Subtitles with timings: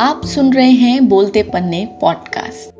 [0.00, 2.74] आप सुन रहे हैं बोलते पन्ने पॉडकास्ट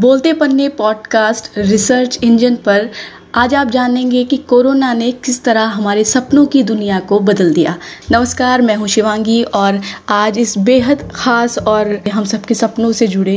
[0.00, 2.90] बोलते पन्ने पॉडकास्ट रिसर्च इंजन पर
[3.34, 7.74] आज आप जानेंगे कि कोरोना ने किस तरह हमारे सपनों की दुनिया को बदल दिया।
[8.12, 13.34] नमस्कार, मैं हूँ शिवांगी और आज इस बेहद ख़ास और हम सबके सपनों से जुड़े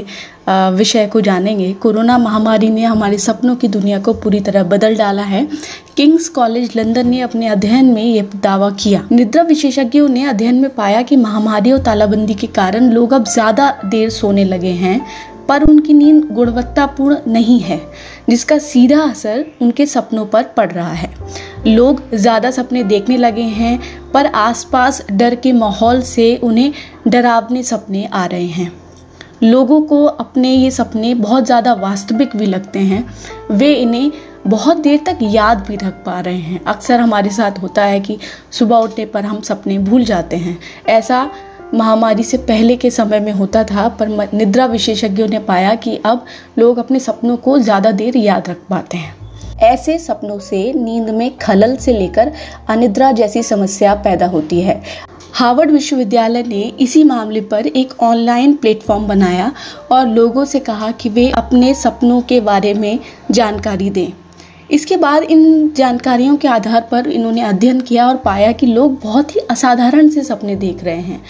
[0.50, 5.24] विषय को जानेंगे। कोरोना महामारी ने हमारे सपनों की दुनिया को पूरी तरह बदल डाला
[5.24, 5.48] है।
[5.98, 10.70] किंग्स कॉलेज लंदन ने अपने अध्ययन में ये दावा किया। निद्रा विशेषज्ञों ने अध्ययन में
[10.76, 15.02] पाया कि महामारी और तालाबंदी के कारण लोग अब ज़्यादा देर सोने लगे हैं,
[15.48, 17.80] पर उनकी नींद गुणवत्तापूर्ण नहीं है।
[18.28, 21.10] जिसका सीधा असर उनके सपनों पर पड़ रहा है।
[21.68, 23.80] लोग ज़्यादा सपने देखने लगे हैं,
[24.14, 26.74] पर आसपास डर के माहौल से उन्हें
[27.08, 28.72] डरावने सपने आ रहे हैं।
[29.44, 33.04] लोगों को अपने ये सपने बहुत ज़्यादा वास्तविक भी लगते हैं।
[33.52, 34.12] वे इन्हें
[34.48, 38.18] बहुत देर तक याद भी रख पा रहे हैं। अक्सर हमारे साथ होता है कि
[38.52, 40.58] सुबह उठने पर हम सपने भूल जाते हैं।
[40.90, 41.30] ऐसा
[41.74, 46.26] महामारी से पहले के समय में होता था, पर निद्रा विशेषज्ञों ने पाया कि अब
[46.60, 49.16] लोग अपने सपनों को ज़्यादा देर याद रख पाते हैं।
[49.64, 52.32] ऐसे सपनों से नींद में खलल से लेकर
[52.70, 54.82] अनिद्रा जैसी समस्या पैदा होती है।
[55.34, 59.52] हार्वर्ड विश्वविद्यालय ने इसी मामले पर एक ऑनलाइन प्लेटफॉर्म बनाया
[59.92, 63.00] और लोगों से कहा कि वे अपने सपनों के बारे में
[63.32, 64.08] जानकारी दें।
[64.72, 69.36] इसके बाद इन जानकारियों के आधार पर इन्होंने अध्ययन किया और पाया कि लोग बहुत
[69.36, 71.22] ही असाधारण से सपने देख रहे हैं।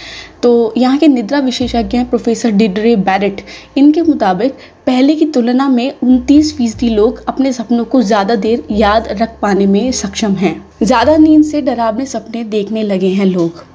[0.43, 3.41] तो यहाँ के निद्रा विशेषज्ञ हैं प्रोफेसर डिडरे बैरेट।
[3.77, 4.53] इनके मुताबिक,
[4.87, 9.65] पहले की तुलना में उनतीस फ़ीसदी लोग अपने सपनों को ज़्यादा देर याद रख पाने
[9.67, 13.65] में सक्षम हैं। ज़्यादा नींद से डरावने सपने देखने लगे हैं लोग।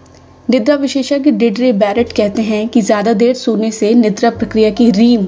[0.48, 5.26] निद्रा विशेषज्ञ डिडरे बैरेट कहते हैं कि ज़्यादा देर सोने से निद्रा प्रक्रिया की रीम,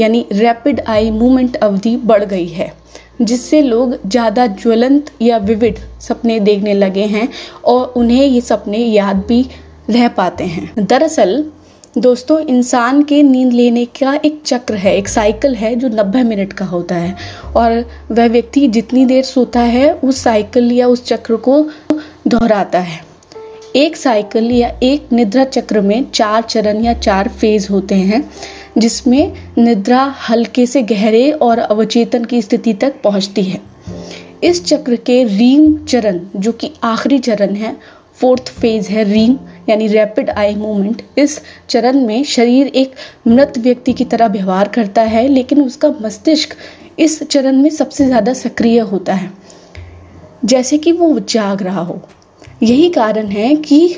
[0.00, 2.72] यानी रैपिड आई मूवमेंट अवधि बढ़ गई है,
[3.22, 7.28] जिससे लोग ज़्यादा ज्वलंत या विविड सपने देखने लगे हैं
[7.64, 9.44] और उन्हें ये सपने याद भी
[9.90, 11.44] रह पाते हैं। दरअसल,
[11.98, 16.52] दोस्तों, इंसान के नींद लेने का एक चक्र है, एक साइकिल है जो 90 मिनट
[16.52, 17.16] का होता है।
[17.56, 21.68] और वह व्यक्ति जितनी देर सोता है, उस साइकिल या उस चक्र को
[22.28, 23.04] दोहराता है।
[23.76, 28.30] एक साइकिल या एक निद्रा चक्र में चार चरण या चार फ़ेज़ होते हैं,
[28.78, 33.60] जिसमें निद्रा हल्के से गहरे और अवचेतन की स्थिति तक पहुँचती है।
[34.44, 39.36] इस चक्र के रीम चरण, जो कि आखिरी चरण है, फोर्थ फ़ेज़ है रीम
[39.68, 42.94] यानी रैपिड आई मूवमेंट इस चरण में शरीर एक
[43.26, 46.56] मृत व्यक्ति की तरह व्यवहार करता है, लेकिन उसका मस्तिष्क
[46.98, 49.30] इस चरण में सबसे ज़्यादा सक्रिय होता है।
[50.44, 52.00] जैसे कि वो जाग रहा हो।
[52.62, 53.96] यही कारण है कि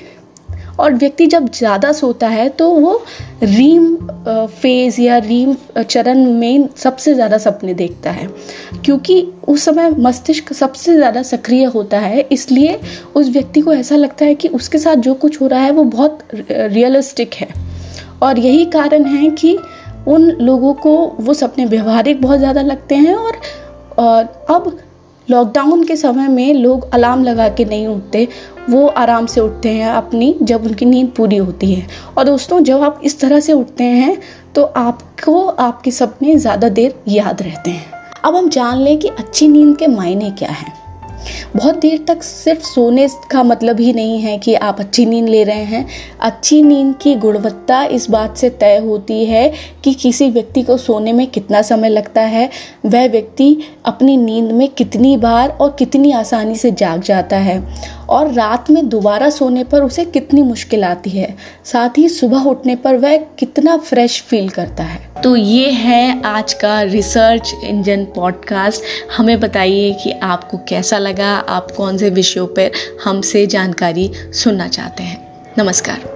[0.81, 2.94] और व्यक्ति जब ज़्यादा सोता है तो वो
[3.42, 8.28] रीम फ़ेज़ या रीम चरण में सबसे ज़्यादा सपने देखता है।
[8.84, 12.81] क्योंकि उस समय मस्तिष्क सबसे ज़्यादा सक्रिय होता है, इसलिए
[13.16, 15.84] उस व्यक्ति को ऐसा लगता है कि उसके साथ जो कुछ हो रहा है, वो
[15.84, 17.48] बहुत रियलिस्टिक है।
[18.22, 19.58] और यही कारण है कि
[20.08, 23.41] उन लोगों को वो सपने व्यवहारिक बहुत ज़्यादा लगते हैं और
[24.50, 24.76] अब
[25.28, 28.26] लॉकडाउन के समय में लोग अलार्म लगा के नहीं उठते
[28.71, 31.87] वो आराम से उठते हैं अपनी जब उनकी नींद पूरी होती है।
[32.19, 34.19] और दोस्तों, जब आप इस तरह से उठते हैं
[34.54, 37.94] तो आपको आपके सपने ज़्यादा देर याद रहते हैं।
[38.25, 40.75] अब हम जान लें कि अच्छी नींद के मायने क्या हैं।
[41.56, 45.43] बहुत देर तक सिर्फ़ सोने का मतलब ही नहीं है कि आप अच्छी नींद ले
[45.44, 45.87] रहे हैं।
[46.21, 49.53] अच्छी नींद की गुणवत्ता इस बात से तय होती है
[49.84, 52.49] कि किसी व्यक्ति को सोने में कितना समय लगता है।
[52.87, 57.59] वह व्यक्ति अपनी नींद में कितनी बार और कितनी आसानी से जाग जाता है।
[58.09, 62.77] और रात में दोबारा सोने पर उसे कितनी मुश्किल आती है। साथ ही सुबह उठने
[62.77, 68.83] पर वह कितना फ्रेश फील करता है। तो ये है आज का रिसर्च इंजन पॉडकास्ट
[69.17, 72.71] हमें बताइए कि आपको कैसा लगा, आप कौन से विषयों पर
[73.05, 75.27] हमसे जानकारी सुनना चाहते हैं।
[75.59, 76.16] नमस्कार।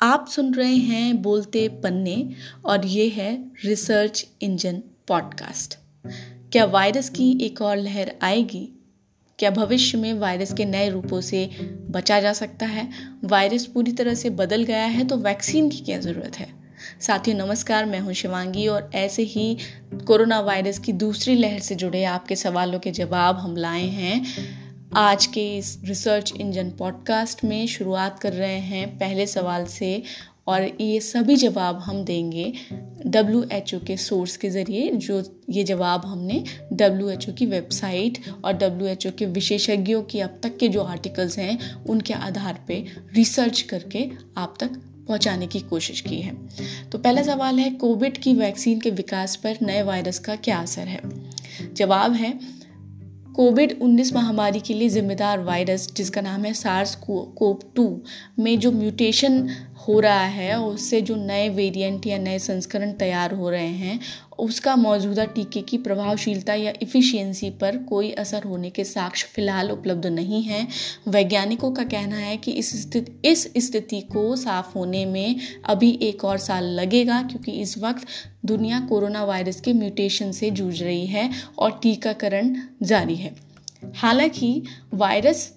[0.00, 2.28] आप सुन रहे हैं बोलते पन्ने
[2.64, 5.78] और ये है रिसर्च इंजन पॉडकास्ट।
[6.52, 8.68] क्या वायरस की एक और लहर आएगी?
[9.38, 11.50] क्या भविष्य में वायरस के नए रूपों से
[11.90, 12.88] बचा जा सकता है?
[13.24, 16.48] वायरस पूरी तरह से बदल गया है तो वैक्सीन की क्या ज़रूरत है?
[17.00, 19.58] साथियों, नमस्कार, मैं हूँ शिवांगी और ऐसे ही
[20.06, 24.26] कोरोना वायरस की दूसरी लहर से जुड़े आपके सवालों के जवाब हम लाए हैं।
[24.96, 30.02] आज के इस रिसर्च इंजन पॉडकास्ट में शुरुआत कर रहे हैं पहले सवाल से,
[30.46, 32.52] और ये सभी जवाब हम देंगे
[33.06, 37.46] डब्ल्यू एच ओ के सोर्स के ज़रिए, जो ये जवाब हमने डब्ल्यू एच ओ की
[37.46, 42.14] वेबसाइट और डब्ल्यू एच ओ के विशेषज्ञों की अब तक के जो आर्टिकल्स हैं, उनके
[42.14, 42.84] आधार पे
[43.14, 44.70] रिसर्च करके आप तक
[45.08, 46.36] पहुँचाने की कोशिश की है।
[46.92, 50.88] तो पहला सवाल है कोविड की वैक्सीन के विकास पर नए वायरस का क्या असर
[50.88, 51.00] है?
[51.74, 52.57] जवाब है
[53.38, 57.84] कोविड 19 महामारी के लिए जिम्मेदार वायरस, जिसका नाम है सार्स कोप टू
[58.38, 59.38] में जो म्यूटेशन
[59.78, 63.98] हो रहा है उससे जो नए वेरिएंट या नए संस्करण तैयार हो रहे हैं,
[64.38, 70.06] उसका मौजूदा टीके की प्रभावशीलता या इफ़िशियंसी पर कोई असर होने के साक्ष्य फ़िलहाल उपलब्ध
[70.06, 70.66] नहीं हैं।
[71.08, 76.24] वैज्ञानिकों का कहना है कि इस स्थिति इस स्थिति को साफ़ होने में अभी एक
[76.24, 78.06] और साल लगेगा क्योंकि इस वक्त
[78.46, 83.34] दुनिया कोरोना वायरस के म्यूटेशन से जूझ रही है और टीकाकरण जारी है।
[83.96, 84.62] हालाँकि
[84.94, 85.52] वायरस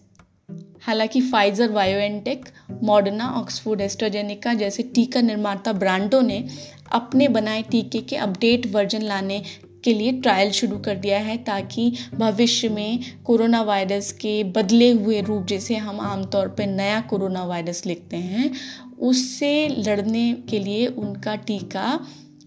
[0.81, 2.45] हालाँकि Pfizer BioNTech
[2.83, 6.48] Moderna Oxford AstraZeneca जैसे टीका निर्माता ब्रांडों ने
[6.92, 9.42] अपने बनाए टीके के अपडेट वर्जन लाने
[9.83, 15.22] के लिए ट्रायल शुरू कर दिया है ताकि भविष्य में कोरोना वायरस के बदले हुए
[15.22, 18.51] रूप जैसे हम आमतौर पर नया कोरोना वायरस लिखते हैं,
[19.00, 22.00] उससे लड़ने के लिए उनका टीका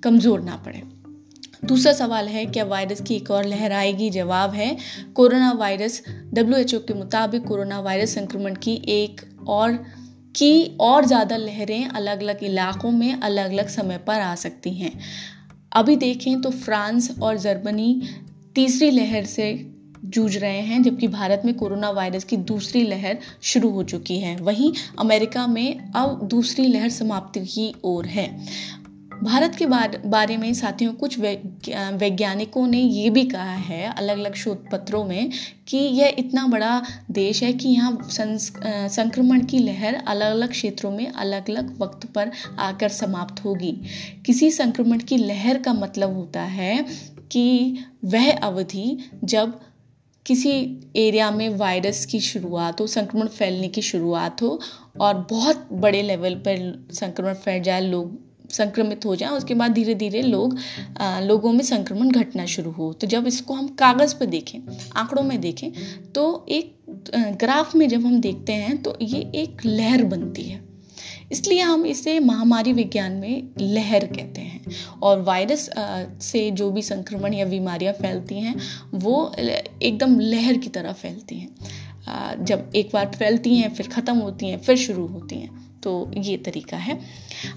[0.03, 0.83] कमज़ोर ना पड़े।
[1.65, 4.77] दूसरा सवाल है, क्या वायरस की एक और लहर आएगी जवाब है,
[5.15, 6.03] कोरोना वायरस
[6.35, 9.73] डब्ल्यू के मुताबिक कोरोना वायरस संक्रमण की एक और,
[10.35, 14.93] की और ज़्यादा लहरें अलग अलग इलाकों में अलग अलग समय पर आ सकती हैं।
[15.73, 18.01] अभी देखें तो फ्रांस और जर्मनी
[18.55, 19.53] तीसरी लहर से
[20.07, 24.37] जूझ रहे हैं, जबकि भारत में कोरोना वायरस की दूसरी लहर शुरू हो चुकी है।
[24.37, 28.29] वहीं अमेरिका में अब दूसरी लहर समाप्ति की ओर है।
[29.23, 29.67] भारत के
[30.07, 35.31] बारे में साथियों, कुछ वैज्ञानिकों ने ये भी कहा है अलग अलग शोध पत्रों में,
[35.69, 41.07] कि यह इतना बड़ा देश है कि यहाँ संक्रमण की लहर अलग अलग क्षेत्रों में
[41.07, 43.73] अलग अलग वक्त पर आकर समाप्त होगी।
[44.27, 46.85] किसी संक्रमण की लहर का मतलब होता है
[47.33, 49.61] कि वह अवधि जब
[50.27, 50.51] किसी
[50.97, 54.61] एरिया में वायरस की शुरुआत हो, संक्रमण फैलने की शुरुआत हो,
[55.01, 58.23] और बहुत बड़े लेवल पर संक्रमण फैल जाए, लोग
[58.55, 60.59] संक्रमित हो जाए उसके बाद धीरे धीरे लोग
[60.99, 64.59] आ, लोगों में संक्रमण घटना शुरू हो। तो जब इसको हम कागज़ पर देखें
[64.97, 65.71] आंकड़ों में देखें
[66.13, 66.73] तो एक
[67.41, 70.63] ग्राफ में जब हम देखते हैं तो ये एक लहर बनती है।
[71.33, 75.69] इसलिए हम इसे महामारी विज्ञान में लहर कहते हैं। और वायरस
[76.23, 78.55] से जो भी संक्रमण या बीमारियाँ फैलती हैं
[78.95, 84.49] वो एकदम लहर की तरह फैलती हैं। जब एक बार फैलती हैं फिर ख़त्म होती
[84.49, 86.99] हैं फिर शुरू होती हैं। तो ये तरीका है।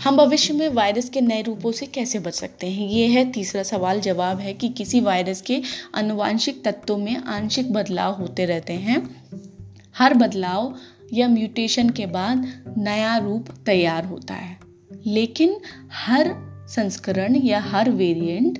[0.03, 2.87] हम भविष्य में वायरस के नए रूपों से कैसे बच सकते हैं?
[2.87, 5.61] ये है तीसरा सवाल, जवाब है कि किसी वायरस के
[5.95, 8.99] अनुवांशिक तत्वों में आंशिक बदलाव होते रहते हैं।
[9.97, 10.73] हर बदलाव
[11.13, 12.45] या म्यूटेशन के बाद
[12.77, 14.57] नया रूप तैयार होता है।
[15.05, 15.55] लेकिन
[15.95, 16.33] हर
[16.69, 18.59] संस्करण या हर वेरिएंट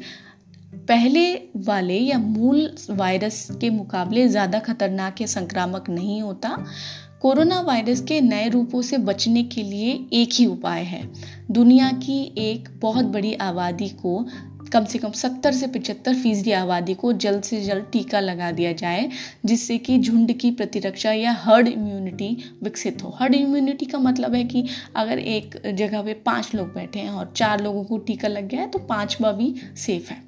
[0.88, 1.24] पहले
[1.58, 6.50] वाले या मूल वायरस के मुकाबले ज़्यादा खतरनाक या संक्रामक नहीं होता।
[7.22, 11.02] कोरोना वायरस के नए रूपों से बचने के लिए एक ही उपाय है।
[11.52, 14.25] दुनिया की एक बहुत बड़ी आबादी को
[14.74, 18.72] कम से कम सत्तर से पचहत्तर फ़ीसदी आबादी को जल्द से जल्द टीका लगा दिया
[18.72, 19.10] जाए,
[19.46, 24.44] जिससे कि झुंड की प्रतिरक्षा या हर्ड इम्यूनिटी विकसित हो। हर्ड इम्यूनिटी का मतलब है
[24.44, 24.66] कि
[24.96, 28.62] अगर एक जगह पे पाँच लोग बैठे हैं और चार लोगों को टीका लग गया
[28.62, 30.26] है तो पांचवा भी सेफ़ है।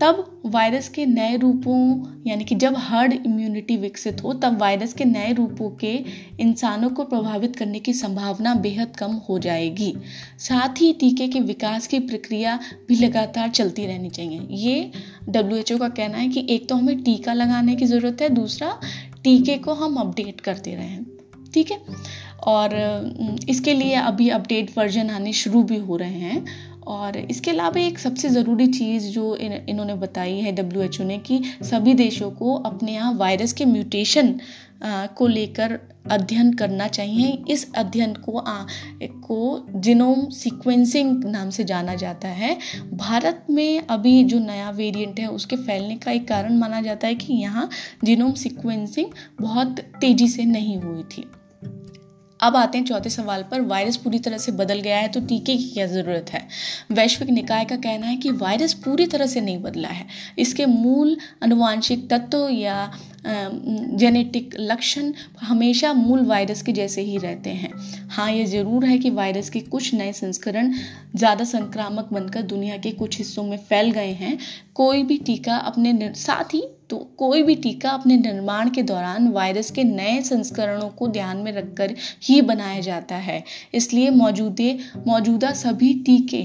[0.00, 5.04] तब वायरस के नए रूपों, यानी कि जब हर्ड इम्यूनिटी विकसित हो, तब वायरस के
[5.04, 5.92] नए रूपों के
[6.40, 9.94] इंसानों को प्रभावित करने की संभावना बेहद कम हो जाएगी।
[10.38, 12.58] साथ ही टीके के विकास की प्रक्रिया
[12.88, 14.90] भी लगातार चलती रहनी चाहिए। ये
[15.28, 18.80] डब्ल्यू का कहना है कि एक तो हमें टीका लगाने की ज़रूरत है, दूसरा
[19.24, 21.04] टीके को हम अपडेट करते रहें।
[21.54, 21.78] ठीक है?
[22.46, 22.70] और
[23.48, 26.44] इसके लिए अभी अपडेट वर्जन आने शुरू भी हो रहे हैं।
[26.86, 31.04] और इसके अलावा एक सबसे ज़रूरी चीज़ जो इन इन्होंने बताई है डब्ल्यू एच ओ
[31.04, 34.38] ने कि सभी देशों को अपने यहाँ वायरस के म्यूटेशन
[35.16, 35.78] को लेकर
[36.10, 38.66] अध्ययन करना चाहिए। इस अध्ययन को आ,
[39.02, 42.56] को जिनोम सीक्वेंसिंग नाम से जाना जाता है।
[42.94, 47.14] भारत में अभी जो नया वेरिएंट है उसके फैलने का एक कारण माना जाता है
[47.14, 47.68] कि यहाँ
[48.04, 49.10] जिनोम सीक्वेंसिंग
[49.40, 51.24] बहुत तेज़ी से नहीं हुई थी।
[52.44, 55.56] अब आते हैं चौथे सवाल पर। वायरस पूरी तरह से बदल गया है तो टीके
[55.56, 56.46] की क्या ज़रूरत है?
[56.92, 60.06] वैश्विक निकाय का कहना है कि वायरस पूरी तरह से नहीं बदला है।
[60.38, 62.90] इसके मूल अनुवांशिक तत्व या
[63.24, 67.72] जेनेटिक लक्षण हमेशा मूल वायरस के जैसे ही रहते हैं।
[68.10, 70.72] हाँ ये ज़रूर है कि वायरस के कुछ नए संस्करण
[71.16, 74.38] ज़्यादा संक्रामक बनकर दुनिया के कुछ हिस्सों में फैल गए हैं।
[74.74, 79.70] कोई भी टीका अपने साथ ही तो कोई भी टीका अपने निर्माण के दौरान वायरस
[79.70, 83.42] के नए संस्करणों को ध्यान में रखकर ही बनाया जाता है।
[83.74, 86.42] इसलिए मौजूदे, मौजूदा सभी टीके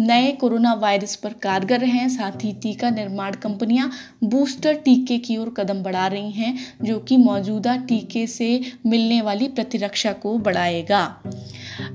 [0.00, 3.90] नए कोरोना वायरस पर कारगर हैं, साथ ही टीका निर्माण कंपनियाँ
[4.24, 9.48] बूस्टर टीके की ओर कदम बढ़ा रही हैं, जो कि मौजूदा टीके से मिलने वाली
[9.48, 11.16] प्रतिरक्षा को बढ़ाएगा।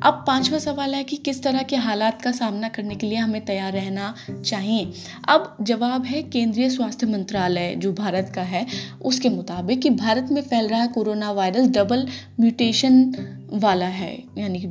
[0.04, 3.46] अब पांचवा सवाल है कि किस तरह के हालात का सामना करने के लिए हमें
[3.46, 4.94] तैयार रहना चाहिए।
[5.28, 8.66] अब जवाब है केंद्रीय स्वास्थ्य मंत्रालय, जो भारत का है।
[9.02, 12.08] उसके मुताबिक कि भारत में फैल रहा कोरोना वायरस डबल
[12.40, 13.16] म्यूटेशन
[13.56, 14.68] वाला है, यानी कि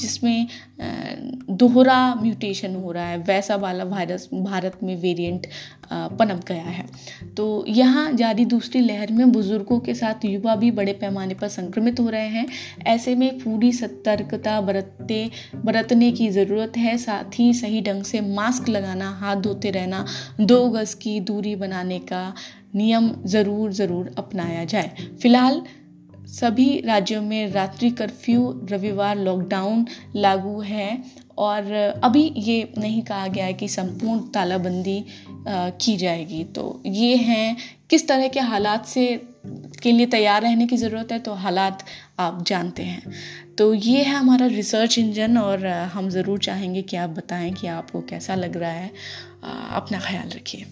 [0.00, 0.46] जिसमें
[1.50, 5.46] दोहरा म्यूटेशन हो रहा है, वैसा वाला वायरस भारत में वेरिएंट
[5.92, 6.84] पनप गया है।
[7.36, 12.00] तो यहाँ जारी दूसरी लहर में बुज़ुर्गों के साथ युवा भी बड़े पैमाने पर संक्रमित
[12.00, 12.46] हो रहे हैं।
[12.86, 18.68] ऐसे में पूरी सतर्कता बरतते, बरतने की ज़रूरत है, साथ ही सही ढंग से मास्क
[18.68, 20.04] लगाना, हाथ धोते रहना,
[20.40, 22.32] दो गज़ की दूरी बनाने का
[22.74, 25.62] नियम ज़रूर ज़रूर अपनाया जाए। फ़िलहाल
[26.34, 29.86] सभी राज्यों में रात्रि कर्फ्यू, रविवार लॉकडाउन
[30.16, 31.02] लागू है
[31.38, 31.72] और
[32.04, 35.04] अभी ये नहीं कहा गया है कि संपूर्ण तालाबंदी
[35.48, 37.56] की जाएगी। तो ये हैं
[37.90, 39.06] किस तरह के हालात से,
[39.82, 41.84] के लिए तैयार रहने की ज़रूरत है तो हालात
[42.18, 43.12] आप जानते हैं।
[43.58, 48.00] तो ये है हमारा रिसर्च इंजन और हम ज़रूर चाहेंगे कि आप बताएँ कि आपको
[48.00, 48.90] कैसा लग रहा है।
[49.44, 50.66] अपना ख्याल रखिए।